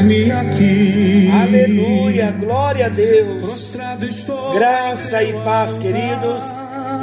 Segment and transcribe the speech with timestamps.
[0.00, 1.30] eis-me aqui.
[1.30, 3.76] Aleluia, glória a Deus.
[4.54, 6.42] Graça e paz, queridos.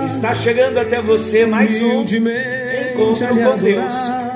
[0.06, 3.94] Está chegando até você mais um encontro com Deus.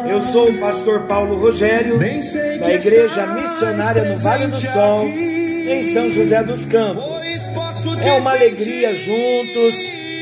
[0.10, 6.12] Eu sou o pastor Paulo Rogério, da Igreja Missionária no Vale do Sol, em São
[6.12, 7.26] José dos Campos.
[8.06, 9.76] É uma alegria juntos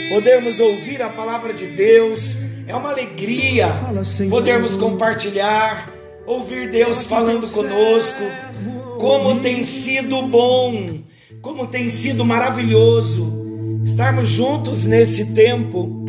[0.09, 2.37] podermos ouvir a palavra de Deus.
[2.67, 3.67] É uma alegria
[4.29, 5.98] podermos compartilhar,
[6.29, 8.21] ouvir Deus falando conosco.
[8.99, 10.99] Como tem sido bom,
[11.41, 16.05] como tem sido maravilhoso estarmos juntos nesse tempo.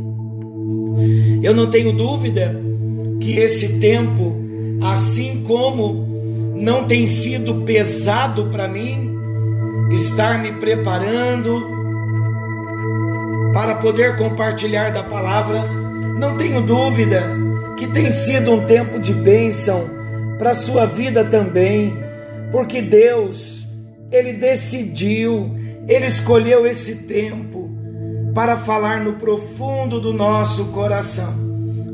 [1.42, 2.54] Eu não tenho dúvida
[3.18, 4.36] que esse tempo,
[4.82, 6.06] assim como
[6.54, 9.16] não tem sido pesado para mim,
[9.90, 11.66] estar me preparando
[13.54, 15.62] para poder compartilhar da palavra,
[16.18, 17.30] não tenho dúvida
[17.78, 19.99] que tem sido um tempo de bênção
[20.40, 21.94] para a sua vida também,
[22.50, 23.66] porque Deus,
[24.10, 25.54] Ele decidiu,
[25.86, 27.70] Ele escolheu esse tempo
[28.34, 31.34] para falar no profundo do nosso coração.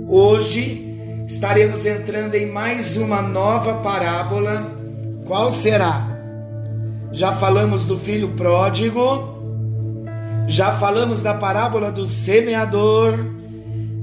[0.09, 4.71] Hoje estaremos entrando em mais uma nova parábola.
[5.27, 6.07] Qual será?
[7.11, 9.41] Já falamos do filho pródigo,
[10.47, 13.19] já falamos da parábola do semeador,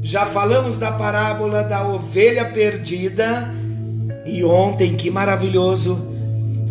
[0.01, 3.62] já falamos da parábola da ovelha perdida,
[4.25, 5.97] e ontem, que maravilhoso,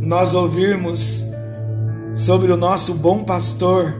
[0.00, 1.30] nós ouvirmos
[2.14, 3.94] sobre o nosso bom pastor,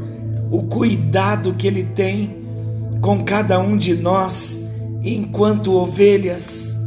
[0.51, 2.43] o cuidado que ele tem
[3.01, 4.71] com cada um de nós
[5.03, 6.79] enquanto ovelhas.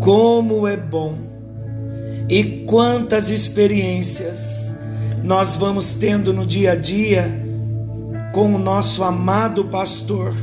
[0.00, 1.14] Como é bom
[2.28, 4.76] e quantas experiências
[5.22, 7.44] nós vamos tendo no dia a dia
[8.32, 10.34] com o nosso amado pastor.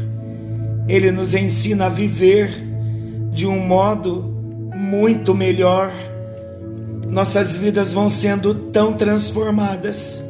[0.88, 2.67] Ele nos ensina a viver
[3.38, 4.34] de um modo
[4.76, 5.94] muito melhor.
[7.08, 10.24] Nossas vidas vão sendo tão transformadas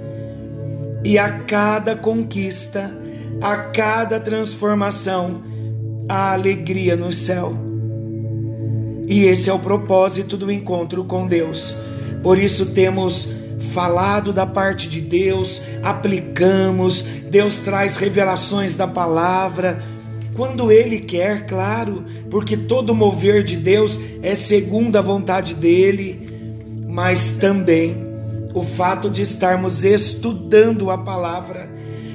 [1.05, 2.91] e a cada conquista,
[3.41, 5.41] a cada transformação,
[6.09, 7.53] a alegria no céu.
[9.07, 11.73] E esse é o propósito do encontro com Deus.
[12.21, 13.33] Por isso temos
[13.71, 19.81] falado da parte de Deus, aplicamos, Deus traz revelações da palavra,
[20.37, 26.29] quando Ele quer, claro, porque todo mover de Deus é segundo a vontade dEle,
[26.87, 28.05] mas também
[28.53, 31.67] o fato de estarmos estudando a palavra.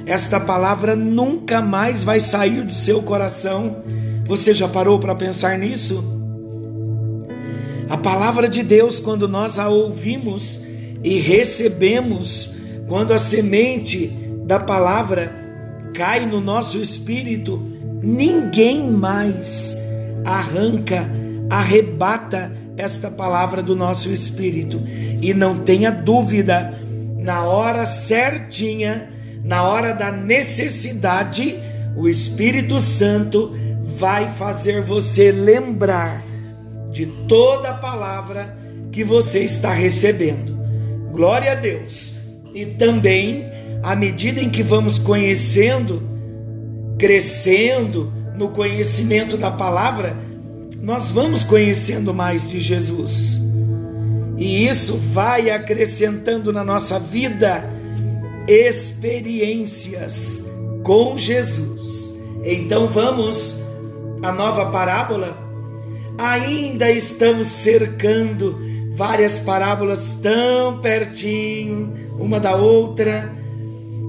[0.05, 3.83] Esta palavra nunca mais vai sair do seu coração.
[4.25, 6.01] Você já parou para pensar nisso?
[7.89, 10.61] A palavra de Deus, quando nós a ouvimos
[11.03, 12.55] e recebemos,
[12.87, 14.07] quando a semente
[14.45, 15.43] da palavra
[15.93, 17.72] cai no nosso espírito,
[18.03, 19.77] ninguém mais
[20.25, 21.09] arranca,
[21.49, 24.81] arrebata esta palavra do nosso espírito.
[25.21, 26.77] E não tenha dúvida,
[27.17, 29.09] na hora certinha,
[29.43, 31.57] na hora da necessidade,
[31.95, 33.55] o Espírito Santo
[33.97, 36.21] vai fazer você lembrar
[36.91, 38.57] de toda a palavra
[38.91, 40.57] que você está recebendo.
[41.11, 42.17] Glória a Deus.
[42.53, 43.45] E também,
[43.81, 46.12] à medida em que vamos conhecendo,
[47.03, 50.15] crescendo no conhecimento da palavra,
[50.81, 53.41] nós vamos conhecendo mais de Jesus.
[54.37, 57.69] E isso vai acrescentando na nossa vida
[58.47, 60.49] experiências
[60.81, 62.23] com Jesus.
[62.41, 63.61] Então vamos
[64.21, 65.37] à nova parábola.
[66.17, 68.57] Ainda estamos cercando
[68.95, 73.29] várias parábolas tão pertinho uma da outra.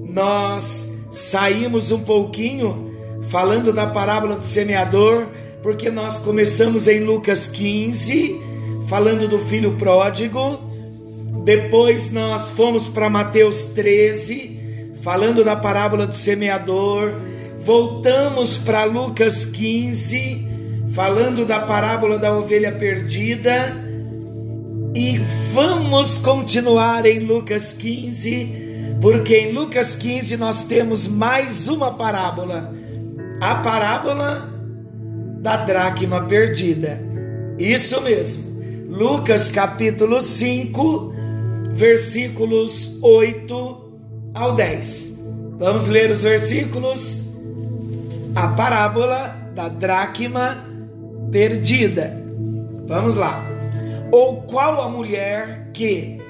[0.09, 2.93] Nós saímos um pouquinho
[3.31, 5.29] falando da parábola do semeador
[5.65, 8.39] porque nós começamos em Lucas 15,
[8.87, 10.61] falando do filho pródigo,
[11.43, 17.15] depois nós fomos para Mateus 13, falando da parábola do semeador,
[17.61, 20.47] voltamos para Lucas 15,
[20.93, 23.75] falando da parábola da ovelha perdida,
[24.95, 25.17] e
[25.51, 28.64] vamos continuar em Lucas 15,
[29.01, 32.73] porque em Lucas 15 nós temos mais uma parábola,
[33.41, 34.51] a parábola
[35.41, 37.01] da dracma perdida.
[37.59, 38.55] Isso mesmo.
[38.89, 41.13] Lucas capítulo 5,
[41.75, 43.93] versículos 8
[44.33, 45.23] ao 10.
[45.59, 47.25] Vamos ler os versículos.
[48.35, 50.65] A parábola da dracma
[51.31, 52.17] perdida.
[52.87, 53.45] Vamos lá.
[54.11, 56.21] Ou qual a mulher que,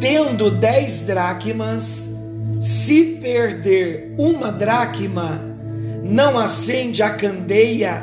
[0.00, 2.08] tendo dez dracmas,
[2.60, 5.40] se perder uma dracma,
[6.02, 8.02] não acende a candeia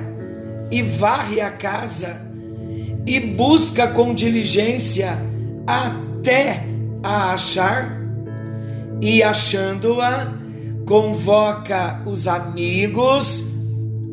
[0.71, 2.21] e varre a casa
[3.05, 5.17] e busca com diligência
[5.65, 6.63] até
[7.01, 7.97] a achar?
[9.01, 10.33] E achando-a,
[10.85, 13.43] convoca os amigos,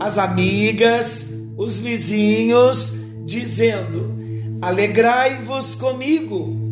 [0.00, 4.14] as amigas, os vizinhos, dizendo:
[4.60, 6.63] Alegrai-vos comigo,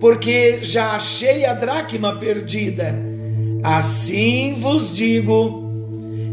[0.00, 2.94] porque já achei a dracma perdida.
[3.62, 5.68] Assim vos digo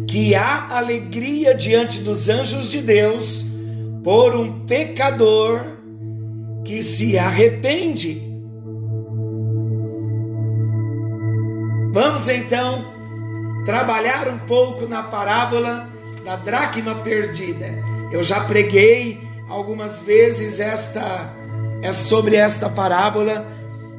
[0.08, 3.46] que há alegria diante dos anjos de Deus
[4.04, 5.78] por um pecador
[6.64, 8.22] que se arrepende.
[11.92, 12.94] Vamos então
[13.66, 15.90] trabalhar um pouco na parábola
[16.24, 17.68] da dracma perdida.
[18.14, 19.20] Eu já preguei
[19.50, 21.34] algumas vezes esta
[21.82, 23.46] é sobre esta parábola,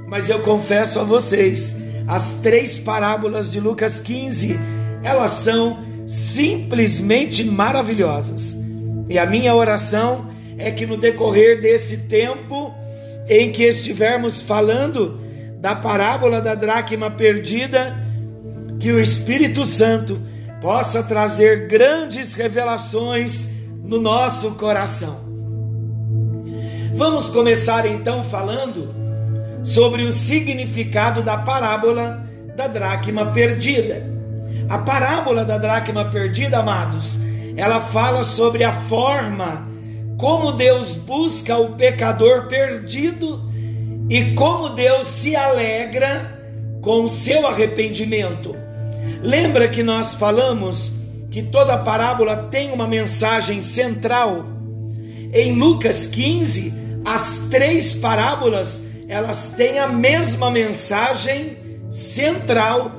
[0.08, 4.58] mas eu confesso a vocês, as três parábolas de Lucas 15,
[5.02, 8.56] elas são simplesmente maravilhosas.
[9.08, 12.74] E a minha oração é que no decorrer desse tempo
[13.28, 15.20] em que estivermos falando
[15.60, 17.94] da parábola da dracma perdida,
[18.80, 20.18] que o Espírito Santo
[20.62, 25.28] possa trazer grandes revelações no nosso coração.
[26.94, 28.97] Vamos começar então falando
[29.68, 32.26] sobre o significado da parábola
[32.56, 34.02] da dracma perdida.
[34.66, 37.18] A parábola da dracma perdida, amados,
[37.54, 39.68] ela fala sobre a forma
[40.16, 43.42] como Deus busca o pecador perdido
[44.08, 46.40] e como Deus se alegra
[46.80, 48.56] com o seu arrependimento.
[49.22, 50.92] Lembra que nós falamos
[51.30, 54.46] que toda parábola tem uma mensagem central?
[55.30, 56.72] Em Lucas 15,
[57.04, 62.92] as três parábolas, elas têm a mesma mensagem central.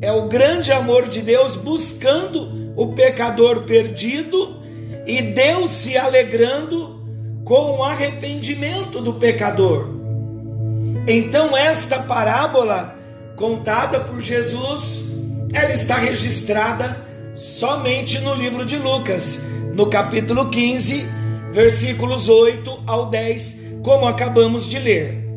[0.00, 4.62] É o grande amor de Deus buscando o pecador perdido
[5.06, 7.00] e Deus se alegrando
[7.44, 9.88] com o arrependimento do pecador.
[11.06, 12.94] Então, esta parábola
[13.34, 15.08] contada por Jesus
[15.52, 17.04] ela está registrada
[17.34, 21.06] somente no livro de Lucas, no capítulo 15,
[21.52, 25.27] versículos 8 ao 10, como acabamos de ler.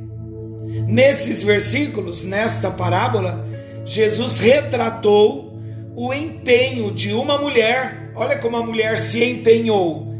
[0.91, 3.47] Nesses versículos, nesta parábola,
[3.85, 5.57] Jesus retratou
[5.95, 8.11] o empenho de uma mulher.
[8.13, 10.13] Olha como a mulher se empenhou.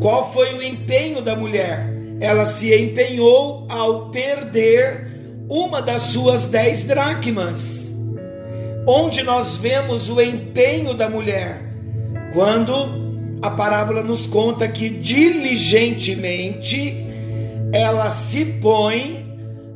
[0.00, 1.86] Qual foi o empenho da mulher?
[2.18, 7.92] Ela se empenhou ao perder uma das suas dez dracmas
[8.86, 11.62] onde nós vemos o empenho da mulher,
[12.32, 13.00] quando
[13.40, 17.06] a parábola nos conta que diligentemente
[17.72, 19.31] ela se põe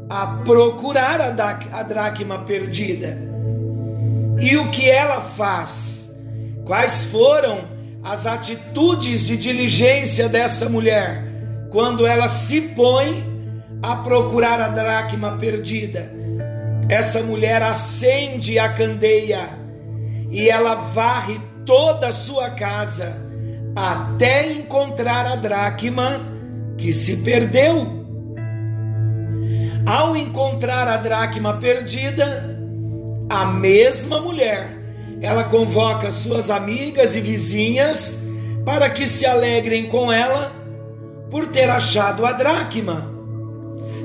[0.09, 3.19] a procurar a, dracma perdida.
[4.39, 6.21] E o que ela faz?
[6.65, 7.65] Quais foram
[8.03, 11.25] as atitudes de diligência dessa mulher
[11.71, 13.25] quando ela se põe
[13.83, 16.17] a procurar a dracma perdida?
[16.89, 19.51] essa mulher acende a candeia
[20.31, 23.17] e ela varre toda a sua casa
[23.75, 26.21] até encontrar a dracma
[26.79, 28.06] que se perdeu.
[29.87, 32.59] Ao encontrar a dracma perdida,
[33.31, 34.77] a mesma mulher,
[35.21, 38.27] ela convoca suas amigas e vizinhas
[38.65, 40.53] para que se alegrem com ela
[41.31, 43.13] por ter achado a dracma.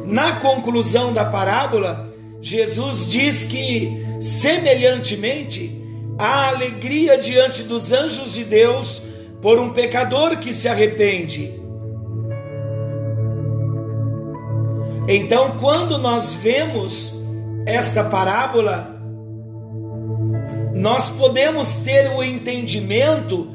[0.05, 5.81] Na conclusão da parábola, Jesus diz que, semelhantemente,
[6.17, 9.07] há alegria diante dos anjos de Deus
[9.41, 11.60] por um pecador que se arrepende.
[15.13, 17.21] Então, quando nós vemos
[17.65, 18.97] esta parábola,
[20.73, 23.45] nós podemos ter o entendimento,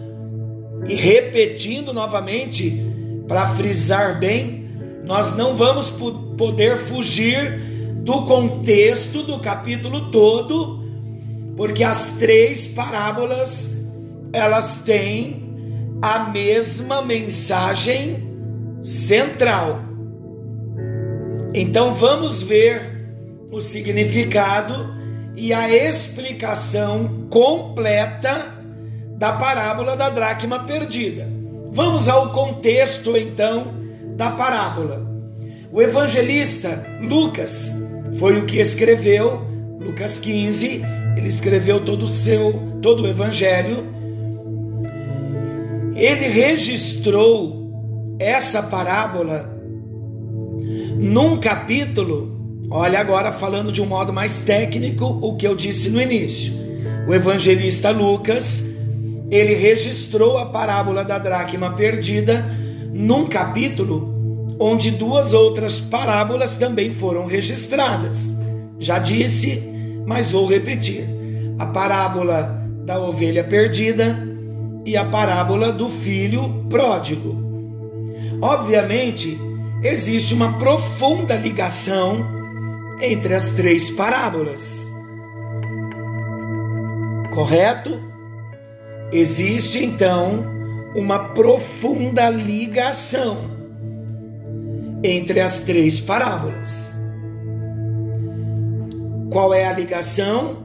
[0.86, 2.78] e repetindo novamente,
[3.26, 4.68] para frisar bem,
[5.06, 7.58] nós não vamos poder fugir
[8.02, 10.84] do contexto do capítulo todo,
[11.56, 13.88] porque as três parábolas
[14.30, 15.42] elas têm
[16.02, 18.28] a mesma mensagem
[18.82, 19.85] central.
[21.58, 23.08] Então vamos ver
[23.50, 24.94] o significado
[25.34, 28.54] e a explicação completa
[29.16, 31.26] da parábola da dracma perdida.
[31.72, 33.72] Vamos ao contexto então
[34.14, 35.10] da parábola.
[35.72, 37.74] O evangelista Lucas
[38.18, 39.40] foi o que escreveu
[39.80, 40.82] Lucas 15,
[41.16, 43.82] ele escreveu todo o seu todo o evangelho.
[45.94, 49.55] Ele registrou essa parábola
[50.96, 56.00] num capítulo, olha agora falando de um modo mais técnico o que eu disse no
[56.00, 56.52] início.
[57.06, 58.76] O evangelista Lucas,
[59.30, 62.44] ele registrou a parábola da dracma perdida
[62.92, 64.16] num capítulo
[64.58, 68.38] onde duas outras parábolas também foram registradas.
[68.78, 69.62] Já disse,
[70.06, 71.04] mas vou repetir:
[71.58, 74.16] a parábola da ovelha perdida
[74.84, 77.44] e a parábola do filho pródigo.
[78.40, 79.38] Obviamente,
[79.86, 82.26] existe uma profunda ligação
[83.00, 84.90] entre as três parábolas.
[87.32, 88.00] Correto?
[89.12, 90.44] Existe então
[90.94, 93.56] uma profunda ligação
[95.04, 96.96] entre as três parábolas.
[99.30, 100.64] Qual é a ligação?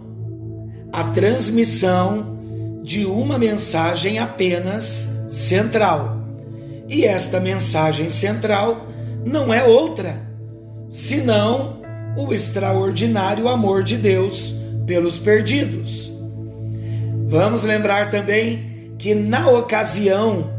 [0.92, 2.40] A transmissão
[2.84, 6.18] de uma mensagem apenas central.
[6.88, 8.91] E esta mensagem central
[9.26, 10.20] não é outra
[10.90, 11.82] senão
[12.18, 14.54] o extraordinário amor de Deus
[14.86, 16.12] pelos perdidos.
[17.28, 20.52] Vamos lembrar também que na ocasião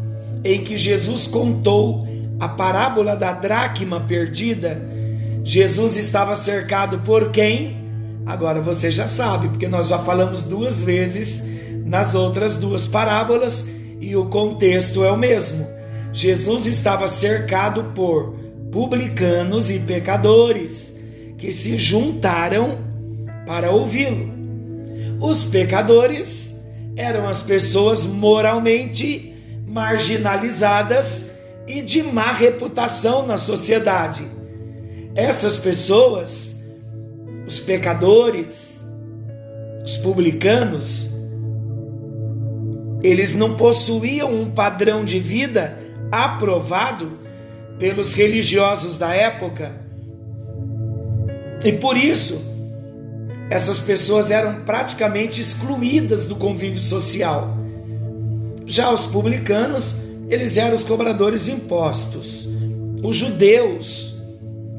[0.43, 2.07] em que Jesus contou
[2.41, 4.81] a parábola da dracma perdida,
[5.45, 7.77] Jesus estava cercado por quem?
[8.25, 11.45] Agora você já sabe, porque nós já falamos duas vezes
[11.85, 13.69] nas outras duas parábolas
[14.01, 15.67] e o contexto é o mesmo.
[16.13, 18.42] Jesus estava cercado por
[18.73, 20.99] publicanos e pecadores
[21.37, 22.79] que se juntaram
[23.47, 24.33] para ouvi-lo.
[25.21, 29.37] Os pecadores eram as pessoas moralmente
[29.69, 31.33] marginalizadas
[31.67, 34.25] e de má reputação na sociedade.
[35.15, 36.65] Essas pessoas,
[37.47, 38.87] os pecadores,
[39.85, 41.13] os publicanos,
[43.03, 45.79] eles não possuíam um padrão de vida
[46.11, 47.22] aprovado
[47.83, 49.73] pelos religiosos da época.
[51.65, 52.41] E por isso,
[53.51, 57.59] essas pessoas eram praticamente excluídas do convívio social.
[58.67, 59.97] Já os publicanos
[60.29, 62.49] eles eram os cobradores de impostos.
[63.03, 64.15] Os judeus,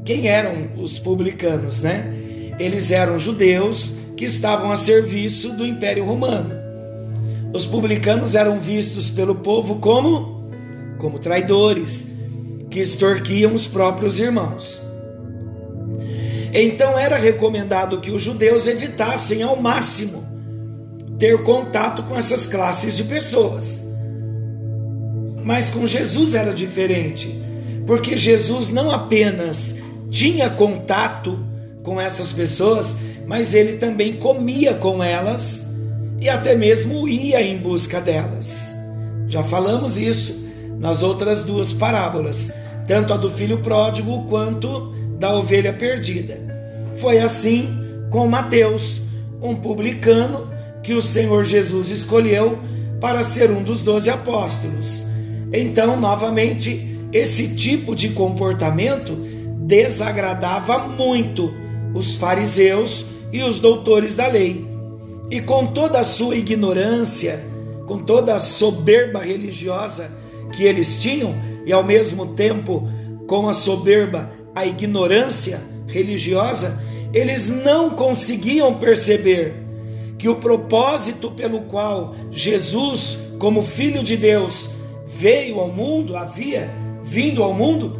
[0.02, 2.10] quem eram os publicanos, né?
[2.58, 6.54] Eles eram judeus que estavam a serviço do Império Romano.
[7.52, 10.42] Os publicanos eram vistos pelo povo como
[10.98, 12.13] como traidores,
[12.74, 14.82] que extorquiam os próprios irmãos.
[16.52, 20.24] Então era recomendado que os judeus evitassem ao máximo
[21.16, 23.86] ter contato com essas classes de pessoas.
[25.44, 27.40] Mas com Jesus era diferente,
[27.86, 29.78] porque Jesus não apenas
[30.10, 31.46] tinha contato
[31.84, 35.72] com essas pessoas, mas ele também comia com elas
[36.20, 38.76] e até mesmo ia em busca delas.
[39.28, 40.42] Já falamos isso
[40.80, 46.38] nas outras duas parábolas, tanto a do filho pródigo quanto da ovelha perdida.
[46.96, 47.68] Foi assim
[48.10, 49.02] com Mateus,
[49.42, 50.50] um publicano
[50.82, 52.58] que o Senhor Jesus escolheu
[53.00, 55.04] para ser um dos doze apóstolos.
[55.52, 59.12] Então, novamente, esse tipo de comportamento
[59.60, 61.52] desagradava muito
[61.94, 64.66] os fariseus e os doutores da lei.
[65.30, 67.42] E com toda a sua ignorância,
[67.86, 70.10] com toda a soberba religiosa
[70.54, 71.34] que eles tinham,
[71.66, 72.88] e ao mesmo tempo
[73.26, 79.54] com a soberba, a ignorância religiosa, eles não conseguiam perceber
[80.18, 84.70] que o propósito pelo qual Jesus, como Filho de Deus,
[85.06, 86.70] veio ao mundo, havia
[87.02, 87.98] vindo ao mundo,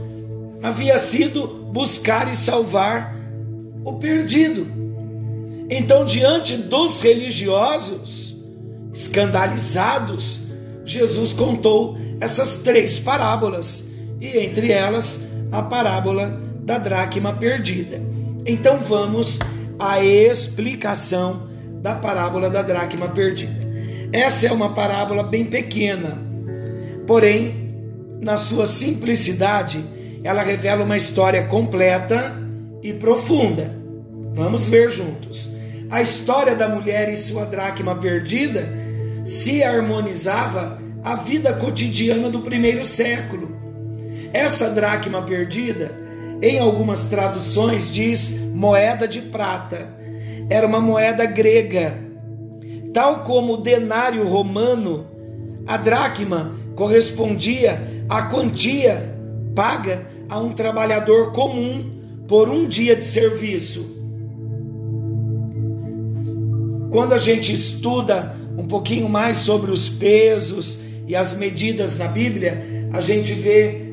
[0.62, 3.14] havia sido buscar e salvar
[3.85, 4.66] o perdido.
[5.68, 8.37] Então, diante dos religiosos
[8.92, 10.44] escandalizados,
[10.85, 18.00] Jesus contou essas três parábolas, e entre elas a parábola da dracma perdida.
[18.47, 19.38] Então vamos
[19.78, 21.49] à explicação
[21.83, 23.64] da parábola da dracma perdida.
[24.12, 26.25] Essa é uma parábola bem pequena,
[27.06, 27.75] Porém,
[28.21, 29.85] na sua simplicidade,
[30.23, 32.33] ela revela uma história completa
[32.83, 33.75] e profunda.
[34.35, 35.50] Vamos ver juntos.
[35.90, 38.68] A história da mulher e sua dracma perdida
[39.25, 43.54] se harmonizava à vida cotidiana do primeiro século.
[44.32, 45.92] Essa dracma perdida,
[46.42, 49.88] em algumas traduções, diz moeda de prata.
[50.50, 52.02] Era uma moeda grega
[52.94, 55.04] Tal como o denário romano,
[55.66, 59.18] a dracma correspondia à quantia
[59.52, 61.90] paga a um trabalhador comum
[62.28, 64.00] por um dia de serviço.
[66.88, 72.88] Quando a gente estuda um pouquinho mais sobre os pesos e as medidas na Bíblia,
[72.92, 73.92] a gente vê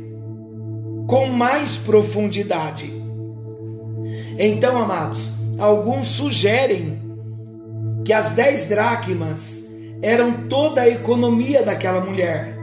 [1.07, 2.91] com mais profundidade.
[4.37, 7.01] Então, amados, alguns sugerem
[8.05, 9.69] que as dez dracmas
[10.01, 12.57] eram toda a economia daquela mulher.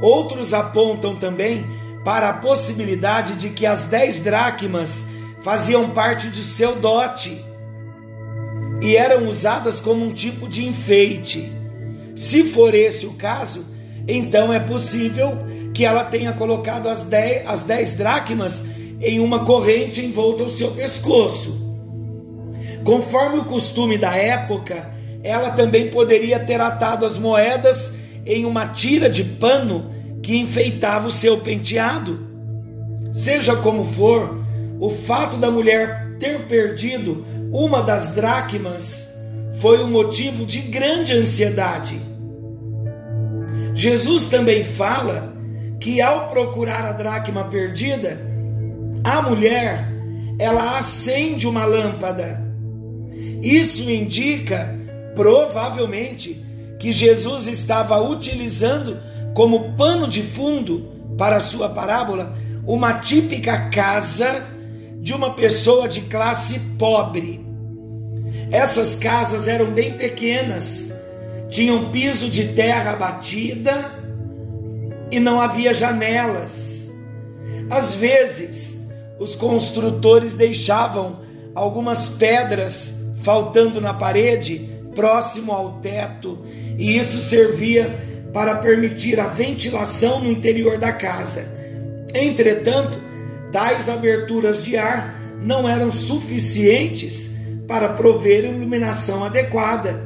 [0.00, 1.64] Outros apontam também
[2.04, 5.10] para a possibilidade de que as dez dracmas
[5.42, 7.44] faziam parte de seu dote
[8.80, 11.61] e eram usadas como um tipo de enfeite.
[12.14, 13.66] Se for esse o caso,
[14.06, 15.38] então é possível
[15.74, 18.66] que ela tenha colocado as dez, as dez dracmas
[19.00, 21.60] em uma corrente envolta ao seu pescoço.
[22.84, 24.90] Conforme o costume da época,
[25.22, 27.94] ela também poderia ter atado as moedas
[28.26, 29.90] em uma tira de pano
[30.22, 32.28] que enfeitava o seu penteado.
[33.12, 34.42] Seja como for,
[34.80, 39.11] o fato da mulher ter perdido uma das dracmas
[39.62, 42.02] foi um motivo de grande ansiedade.
[43.76, 45.32] Jesus também fala
[45.78, 48.20] que ao procurar a dracma perdida,
[49.04, 49.86] a mulher
[50.36, 52.42] ela acende uma lâmpada.
[53.40, 54.76] Isso indica
[55.14, 56.44] provavelmente
[56.80, 58.98] que Jesus estava utilizando
[59.32, 64.42] como pano de fundo para a sua parábola uma típica casa
[65.00, 67.51] de uma pessoa de classe pobre.
[68.52, 70.92] Essas casas eram bem pequenas,
[71.48, 73.98] tinham piso de terra batida
[75.10, 76.92] e não havia janelas.
[77.70, 81.20] Às vezes, os construtores deixavam
[81.54, 86.44] algumas pedras faltando na parede, próximo ao teto,
[86.76, 91.46] e isso servia para permitir a ventilação no interior da casa.
[92.12, 93.00] Entretanto,
[93.50, 100.00] tais aberturas de ar não eram suficientes para prover iluminação adequada.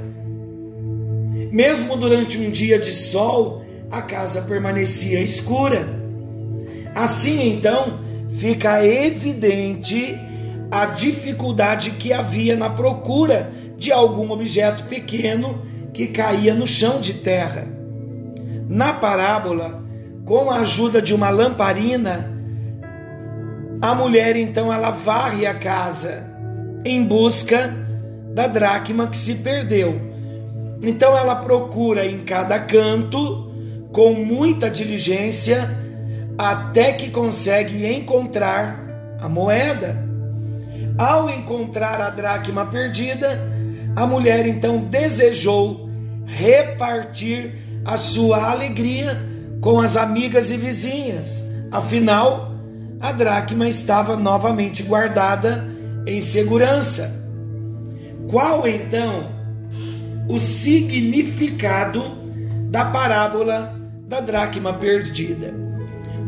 [1.50, 5.88] Mesmo durante um dia de sol, a casa permanecia escura.
[6.94, 10.18] Assim então, fica evidente
[10.70, 17.14] a dificuldade que havia na procura de algum objeto pequeno que caía no chão de
[17.14, 17.66] terra.
[18.68, 19.82] Na parábola,
[20.24, 22.32] com a ajuda de uma lamparina,
[23.80, 26.35] a mulher então ela varre a casa
[26.86, 27.74] em busca
[28.32, 30.00] da dracma que se perdeu.
[30.80, 33.50] Então ela procura em cada canto
[33.92, 35.68] com muita diligência
[36.38, 39.96] até que consegue encontrar a moeda.
[40.96, 43.40] Ao encontrar a dracma perdida,
[43.96, 45.90] a mulher então desejou
[46.24, 49.18] repartir a sua alegria
[49.60, 51.48] com as amigas e vizinhas.
[51.72, 52.52] Afinal,
[53.00, 55.75] a dracma estava novamente guardada
[56.06, 57.24] em segurança.
[58.28, 59.30] Qual então
[60.28, 62.02] o significado
[62.70, 63.74] da parábola
[64.06, 65.54] da dracma perdida?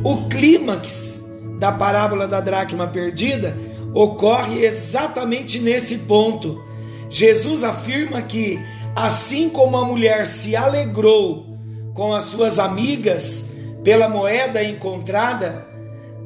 [0.05, 1.25] O clímax
[1.59, 3.57] da parábola da dracma perdida
[3.95, 6.63] ocorre exatamente nesse ponto.
[7.11, 8.59] Jesus afirma que,
[8.95, 11.57] assim como a mulher se alegrou
[11.95, 15.67] com as suas amigas pela moeda encontrada,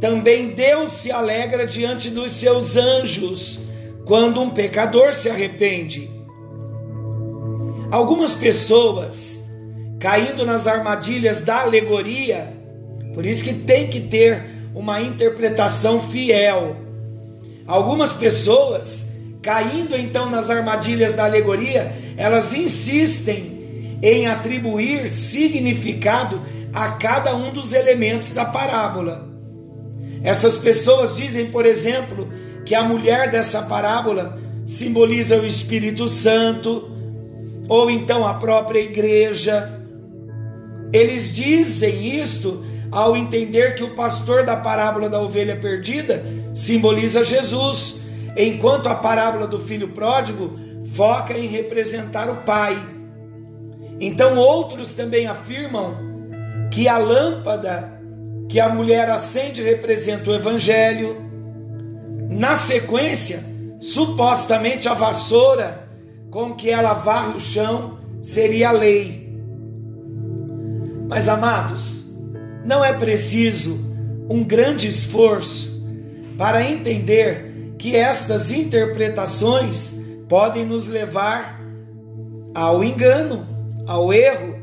[0.03, 3.61] também Deus se alegra diante dos seus anjos
[4.05, 6.11] quando um pecador se arrepende.
[7.89, 9.49] Algumas pessoas
[10.01, 12.53] caindo nas armadilhas da alegoria,
[13.15, 14.43] por isso que tem que ter
[14.75, 16.75] uma interpretação fiel.
[17.65, 27.37] Algumas pessoas caindo então nas armadilhas da alegoria, elas insistem em atribuir significado a cada
[27.37, 29.32] um dos elementos da parábola.
[30.23, 32.29] Essas pessoas dizem, por exemplo,
[32.65, 36.91] que a mulher dessa parábola simboliza o Espírito Santo,
[37.69, 39.81] ou então a própria igreja.
[40.93, 48.03] Eles dizem isto ao entender que o pastor da parábola da ovelha perdida simboliza Jesus,
[48.37, 50.59] enquanto a parábola do filho pródigo
[50.93, 52.77] foca em representar o pai.
[53.99, 55.97] Então outros também afirmam
[56.71, 58.02] que a lâmpada
[58.49, 61.17] que a mulher acende representa o evangelho.
[62.29, 63.43] Na sequência,
[63.81, 65.89] supostamente a vassoura
[66.31, 69.39] com que ela varre o chão seria a lei.
[71.09, 72.17] Mas amados,
[72.65, 73.93] não é preciso
[74.31, 75.87] um grande esforço
[76.39, 81.61] para entender que estas interpretações podem nos levar
[82.55, 83.47] ao engano,
[83.87, 84.57] ao erro.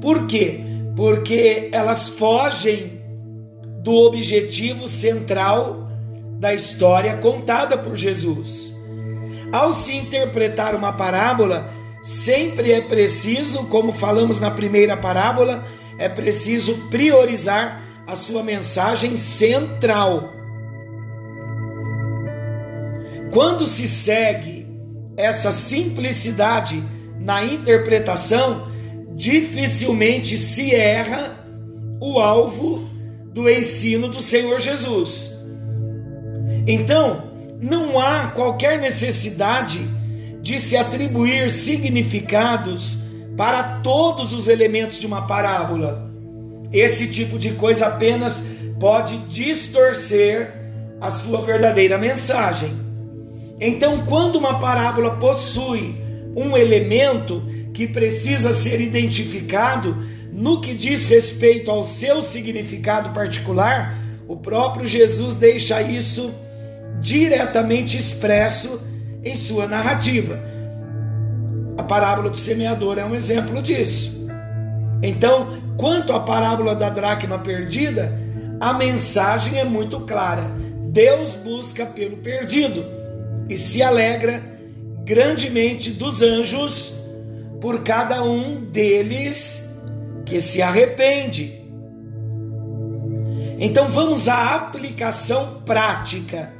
[0.00, 0.69] Por quê?
[1.00, 3.00] Porque elas fogem
[3.82, 5.88] do objetivo central
[6.38, 8.76] da história contada por Jesus.
[9.50, 15.64] Ao se interpretar uma parábola, sempre é preciso, como falamos na primeira parábola,
[15.98, 20.34] é preciso priorizar a sua mensagem central.
[23.32, 24.68] Quando se segue
[25.16, 26.84] essa simplicidade
[27.18, 28.69] na interpretação,
[29.20, 31.44] dificilmente se erra
[32.00, 32.88] o alvo
[33.34, 35.36] do ensino do Senhor Jesus.
[36.66, 37.24] Então,
[37.60, 39.78] não há qualquer necessidade
[40.40, 43.00] de se atribuir significados
[43.36, 46.10] para todos os elementos de uma parábola.
[46.72, 48.42] Esse tipo de coisa apenas
[48.80, 50.50] pode distorcer
[50.98, 52.70] a sua verdadeira mensagem.
[53.60, 55.94] Então, quando uma parábola possui
[56.34, 59.96] um elemento que precisa ser identificado
[60.32, 66.32] no que diz respeito ao seu significado particular, o próprio Jesus deixa isso
[67.00, 68.82] diretamente expresso
[69.24, 70.40] em sua narrativa.
[71.76, 74.28] A parábola do semeador é um exemplo disso.
[75.02, 78.16] Então, quanto à parábola da dracma perdida,
[78.60, 80.44] a mensagem é muito clara.
[80.90, 82.84] Deus busca pelo perdido
[83.48, 84.42] e se alegra
[85.04, 86.99] grandemente dos anjos
[87.60, 89.76] por cada um deles
[90.24, 91.60] que se arrepende.
[93.58, 96.52] Então vamos à aplicação prática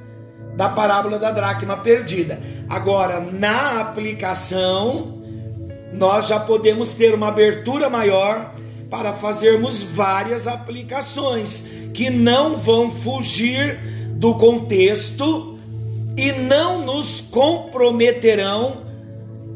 [0.56, 2.40] da parábola da dracma perdida.
[2.68, 5.22] Agora, na aplicação,
[5.94, 8.54] nós já podemos ter uma abertura maior
[8.90, 13.78] para fazermos várias aplicações que não vão fugir
[14.16, 15.56] do contexto
[16.16, 18.89] e não nos comprometerão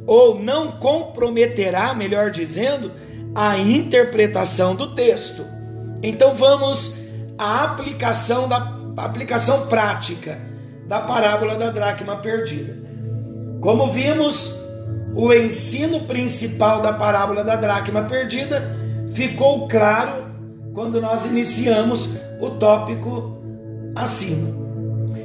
[0.06, 2.92] ou não comprometerá, melhor dizendo,
[3.34, 5.44] a interpretação do texto.
[6.02, 7.02] Então vamos
[7.38, 10.38] à aplicação da aplicação prática
[10.86, 12.76] da parábola da dracma perdida.
[13.60, 14.60] Como vimos,
[15.14, 18.76] o ensino principal da parábola da dracma perdida
[19.12, 20.24] ficou claro
[20.74, 23.42] quando nós iniciamos o tópico
[23.94, 24.48] acima.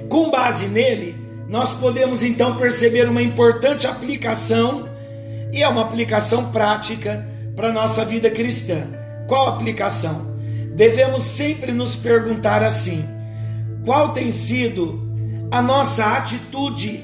[0.08, 1.19] Com base nele,
[1.50, 4.88] nós podemos então perceber uma importante aplicação
[5.52, 8.84] e é uma aplicação prática para a nossa vida cristã.
[9.28, 10.38] Qual aplicação?
[10.76, 13.04] Devemos sempre nos perguntar assim:
[13.84, 15.10] qual tem sido
[15.50, 17.04] a nossa atitude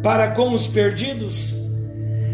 [0.00, 1.52] para com os perdidos?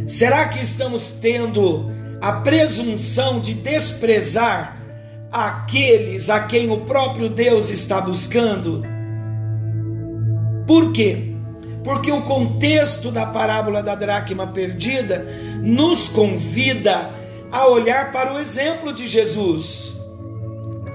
[0.07, 4.77] Será que estamos tendo a presunção de desprezar
[5.33, 8.83] aqueles a quem o próprio Deus está buscando?
[10.67, 11.38] Por quê?
[11.89, 15.27] Porque o contexto da parábola da dracma perdida
[15.63, 17.11] nos convida
[17.51, 19.99] a olhar para o exemplo de Jesus.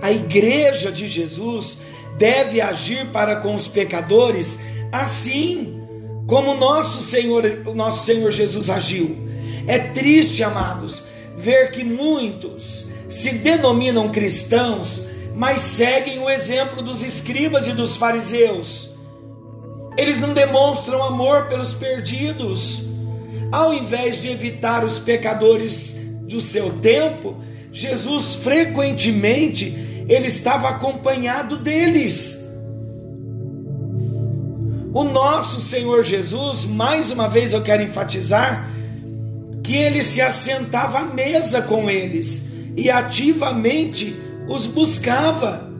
[0.03, 1.79] A igreja de Jesus
[2.15, 4.59] deve agir para com os pecadores
[4.91, 5.81] assim
[6.27, 9.17] como nosso Senhor, o nosso Senhor Jesus agiu.
[9.65, 17.67] É triste, amados, ver que muitos se denominam cristãos, mas seguem o exemplo dos escribas
[17.67, 18.92] e dos fariseus.
[19.97, 22.89] Eles não demonstram amor pelos perdidos.
[23.51, 27.35] Ao invés de evitar os pecadores do seu tempo,
[27.71, 32.43] Jesus frequentemente ele estava acompanhado deles.
[34.93, 38.69] O nosso Senhor Jesus, mais uma vez eu quero enfatizar,
[39.63, 44.15] que ele se assentava à mesa com eles e ativamente
[44.47, 45.72] os buscava.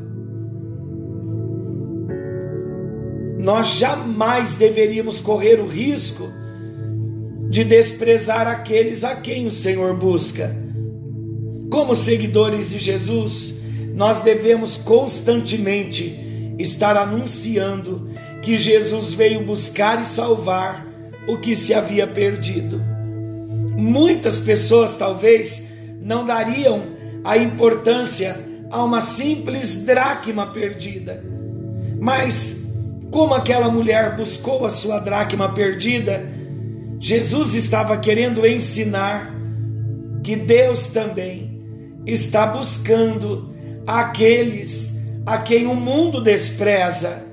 [3.43, 6.31] Nós jamais deveríamos correr o risco
[7.49, 10.49] de desprezar aqueles a quem o Senhor busca.
[11.69, 13.55] Como seguidores de Jesus,
[13.93, 18.09] nós devemos constantemente estar anunciando
[18.41, 20.87] que Jesus veio buscar e salvar
[21.27, 22.81] o que se havia perdido.
[23.75, 25.67] Muitas pessoas talvez
[25.99, 26.81] não dariam
[27.25, 28.39] a importância
[28.71, 31.21] a uma simples dracma perdida.
[31.99, 32.62] Mas,
[33.13, 36.27] como aquela mulher buscou a sua dracma perdida,
[36.99, 39.31] Jesus estava querendo ensinar
[40.23, 41.61] que Deus também
[42.07, 43.53] está buscando
[43.85, 47.23] aqueles a quem o mundo despreza.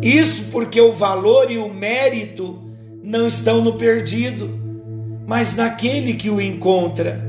[0.00, 2.56] Isso porque o valor e o mérito
[3.02, 4.48] não estão no perdido,
[5.26, 7.20] mas naquele que o encontra.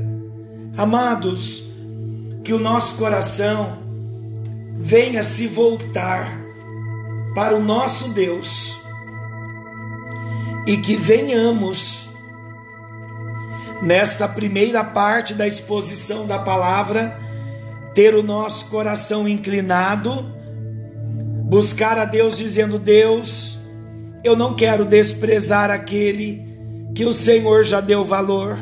[0.76, 1.72] Amados,
[2.44, 3.76] que o nosso coração
[4.78, 6.47] venha se voltar
[7.38, 8.82] para o nosso Deus
[10.66, 12.08] e que venhamos
[13.80, 17.16] nesta primeira parte da exposição da palavra,
[17.94, 20.26] ter o nosso coração inclinado,
[21.44, 23.60] buscar a Deus dizendo: Deus,
[24.24, 26.44] eu não quero desprezar aquele
[26.92, 28.58] que o Senhor já deu valor.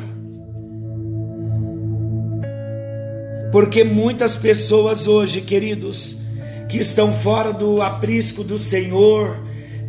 [3.51, 6.16] Porque muitas pessoas hoje, queridos,
[6.67, 9.39] que estão fora do aprisco do Senhor,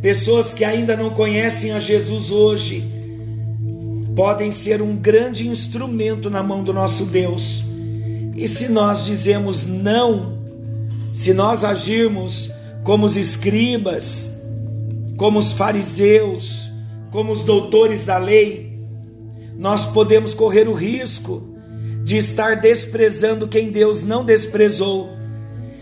[0.00, 2.84] pessoas que ainda não conhecem a Jesus hoje,
[4.14, 7.64] podem ser um grande instrumento na mão do nosso Deus.
[8.36, 10.38] E se nós dizemos não,
[11.12, 12.52] se nós agirmos
[12.84, 14.42] como os escribas,
[15.16, 16.70] como os fariseus,
[17.10, 18.78] como os doutores da lei,
[19.56, 21.56] nós podemos correr o risco
[22.04, 25.17] de estar desprezando quem Deus não desprezou.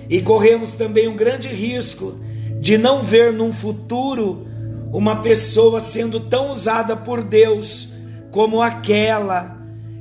[0.08, 2.18] E corremos também um grande risco
[2.60, 4.46] de não ver num futuro
[4.92, 7.94] uma pessoa sendo tão usada por Deus
[8.30, 9.56] como aquela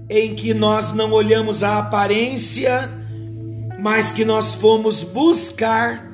[0.09, 2.89] em que nós não olhamos a aparência,
[3.79, 6.11] mas que nós fomos buscar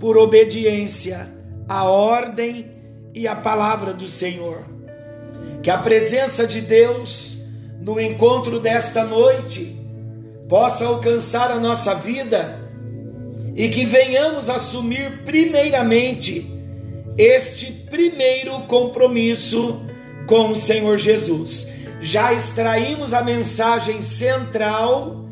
[0.00, 1.28] por obediência
[1.68, 2.70] a ordem
[3.14, 4.64] e a palavra do Senhor.
[5.62, 7.38] Que a presença de Deus
[7.80, 9.76] no encontro desta noite
[10.48, 12.61] possa alcançar a nossa vida
[13.54, 16.50] e que venhamos assumir primeiramente
[17.16, 19.84] este primeiro compromisso
[20.26, 21.68] com o Senhor Jesus.
[22.00, 25.26] Já extraímos a mensagem central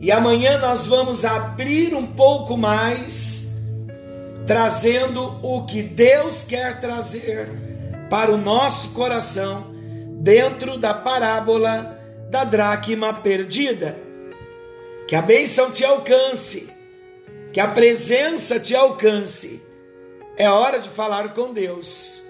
[0.00, 3.56] e amanhã nós vamos abrir um pouco mais,
[4.46, 7.48] trazendo o que Deus quer trazer
[8.10, 9.74] para o nosso coração
[10.20, 11.98] dentro da parábola
[12.30, 13.96] da dracma perdida.
[15.08, 16.75] Que a bênção te alcance
[17.56, 19.62] que a presença te alcance.
[20.36, 22.22] É hora de falar com Deus.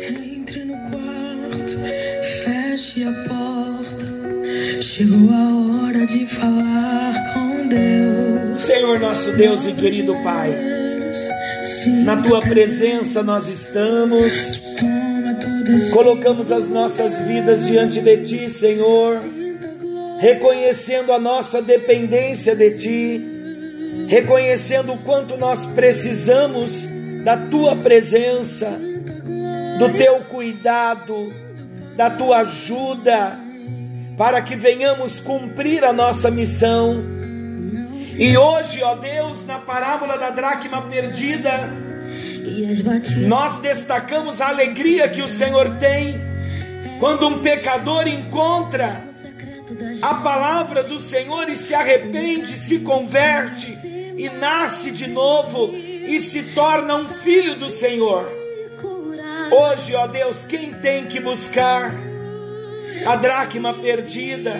[0.00, 1.78] Entre no quarto,
[2.42, 4.06] feche a porta.
[4.80, 8.56] Chegou a hora de falar com Deus.
[8.56, 10.56] Senhor, nosso Deus e querido Pai,
[12.06, 14.62] na tua presença nós estamos.
[15.92, 19.35] Colocamos as nossas vidas diante de ti, Senhor
[20.26, 23.24] reconhecendo a nossa dependência de Ti,
[24.08, 26.84] reconhecendo o quanto nós precisamos
[27.22, 28.76] da Tua presença,
[29.78, 31.32] do Teu cuidado,
[31.94, 33.38] da Tua ajuda,
[34.18, 37.04] para que venhamos cumprir a nossa missão.
[38.18, 41.70] E hoje, ó Deus, na parábola da dracma perdida,
[43.28, 46.20] nós destacamos a alegria que o Senhor tem
[46.98, 49.05] quando um pecador encontra
[50.02, 53.78] a palavra do Senhor e se arrepende, se converte
[54.16, 58.30] e nasce de novo e se torna um filho do Senhor.
[59.50, 61.94] Hoje, ó Deus, quem tem que buscar
[63.06, 64.52] a dracma perdida?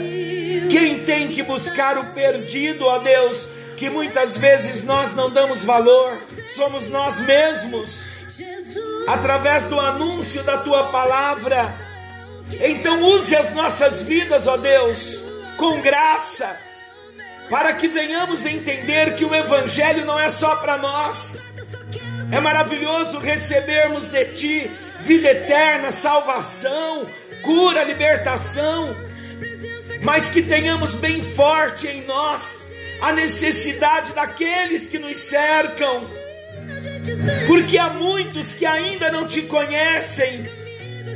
[0.71, 6.21] Quem tem que buscar o perdido, ó Deus, que muitas vezes nós não damos valor,
[6.49, 8.07] somos nós mesmos.
[9.07, 11.86] Através do anúncio da tua palavra,
[12.53, 15.23] então use as nossas vidas, ó Deus,
[15.57, 16.57] com graça,
[17.51, 21.43] para que venhamos entender que o Evangelho não é só para nós.
[22.33, 27.09] É maravilhoso recebermos de Ti vida eterna, salvação,
[27.43, 28.95] cura, libertação,
[30.03, 32.63] mas que tenhamos bem forte em nós
[33.01, 36.09] a necessidade daqueles que nos cercam,
[37.47, 40.45] porque há muitos que ainda não te conhecem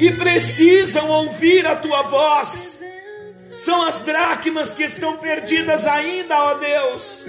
[0.01, 2.81] e precisam ouvir a tua voz.
[3.55, 7.27] São as dracmas que estão perdidas ainda, ó Deus.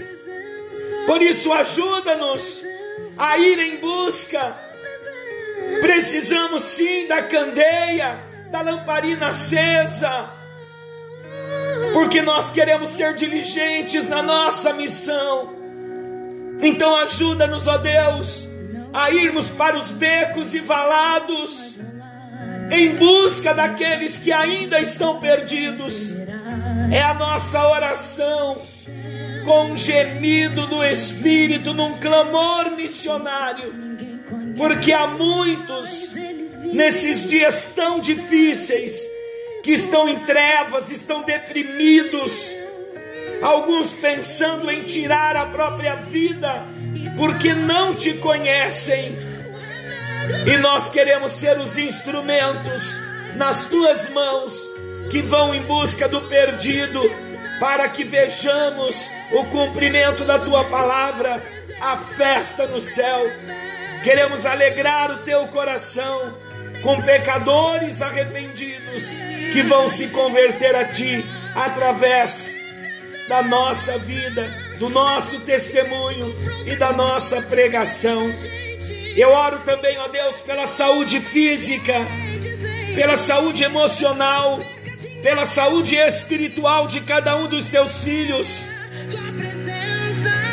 [1.05, 2.63] Por isso, ajuda-nos
[3.17, 4.55] a ir em busca.
[5.81, 10.29] Precisamos sim da candeia, da lamparina acesa,
[11.91, 15.53] porque nós queremos ser diligentes na nossa missão.
[16.61, 18.47] Então, ajuda-nos, ó Deus,
[18.93, 21.81] a irmos para os becos e valados
[22.71, 26.15] em busca daqueles que ainda estão perdidos.
[26.91, 28.57] É a nossa oração
[29.45, 33.73] com um gemido do Espírito, num clamor missionário,
[34.55, 36.13] porque há muitos
[36.73, 39.05] nesses dias tão difíceis
[39.63, 42.55] que estão em trevas, estão deprimidos,
[43.41, 46.65] alguns pensando em tirar a própria vida,
[47.17, 49.30] porque não te conhecem
[50.45, 52.99] e nós queremos ser os instrumentos
[53.35, 54.53] nas tuas mãos
[55.09, 57.01] que vão em busca do perdido,
[57.59, 61.43] para que vejamos o cumprimento da tua palavra,
[61.79, 63.29] a festa no céu.
[64.03, 66.37] Queremos alegrar o teu coração,
[66.81, 69.13] com pecadores arrependidos
[69.53, 71.23] que vão se converter a Ti
[71.55, 72.55] através
[73.27, 76.33] da nossa vida, do nosso testemunho
[76.65, 78.33] e da nossa pregação.
[79.15, 81.93] Eu oro também, ó Deus, pela saúde física,
[82.95, 84.59] pela saúde emocional,
[85.21, 88.65] pela saúde espiritual de cada um dos teus filhos.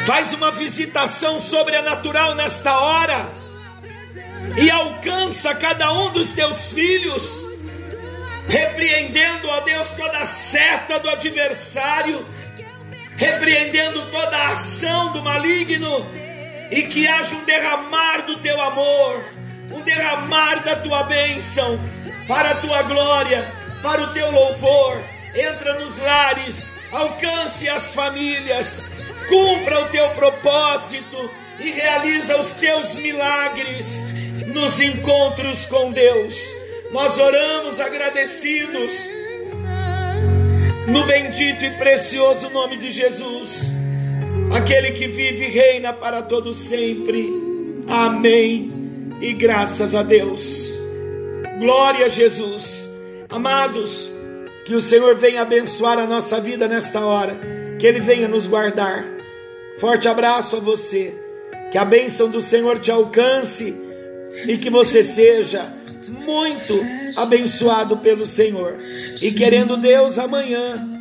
[0.04, 3.30] Faz uma visitação sobrenatural nesta hora
[4.56, 7.44] e alcança cada um dos teus filhos,
[8.48, 12.24] repreendendo, ó Deus, toda seta do adversário,
[13.16, 16.06] repreendendo toda a ação do maligno,
[16.70, 19.24] e que haja um derramar do teu amor,
[19.72, 21.78] um derramar da tua bênção,
[22.26, 23.50] para a tua glória,
[23.82, 25.02] para o teu louvor.
[25.34, 28.90] Entra nos lares, alcance as famílias,
[29.28, 34.02] cumpra o teu propósito e realiza os teus milagres
[34.46, 36.34] nos encontros com Deus.
[36.92, 39.08] Nós oramos agradecidos
[40.86, 43.72] no bendito e precioso nome de Jesus,
[44.54, 47.28] aquele que vive e reina para todo sempre.
[47.88, 48.72] Amém.
[49.20, 50.78] E graças a Deus.
[51.58, 52.94] Glória a Jesus.
[53.28, 54.10] Amados,
[54.64, 57.38] que o Senhor venha abençoar a nossa vida nesta hora,
[57.78, 59.04] que ele venha nos guardar.
[59.78, 61.14] Forte abraço a você.
[61.70, 63.74] Que a bênção do Senhor te alcance
[64.46, 65.70] e que você seja
[66.08, 66.74] muito
[67.16, 68.76] abençoado pelo Senhor.
[69.20, 70.97] E querendo Deus, amanhã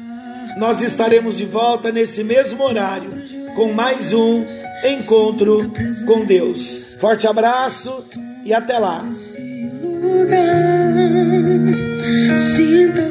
[0.57, 3.11] nós estaremos de volta nesse mesmo horário
[3.55, 4.45] com mais um
[4.83, 5.71] encontro
[6.05, 6.95] com Deus.
[6.99, 8.05] Forte abraço
[8.43, 9.03] e até lá.
[12.37, 13.09] Sinta